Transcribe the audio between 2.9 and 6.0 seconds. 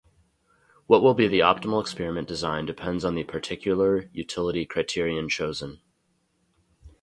on the particular utility criterion chosen.